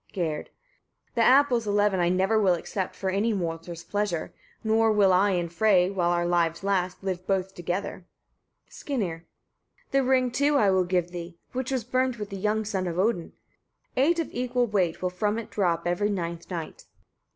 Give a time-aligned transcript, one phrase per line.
[0.13, 0.49] Gerd.
[1.13, 1.13] 20.
[1.13, 5.53] The apples eleven I never will accept for any mortal's pleasure; nor will I and
[5.53, 8.07] Frey, while our lives last, live both together.
[8.67, 9.25] Skirnir.
[9.91, 9.91] 21.
[9.91, 12.97] The ring too I will give thee, which was burnt with the young son of
[12.97, 13.33] Odin.
[13.95, 16.85] Eight of equal weight will from it drop, every ninth night.